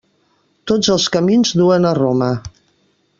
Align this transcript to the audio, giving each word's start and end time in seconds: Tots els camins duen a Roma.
Tots 0.71 0.89
els 0.95 1.05
camins 1.17 1.53
duen 1.61 1.85
a 1.91 1.95
Roma. 2.01 2.31